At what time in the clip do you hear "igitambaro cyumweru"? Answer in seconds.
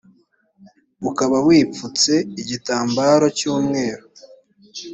2.41-4.05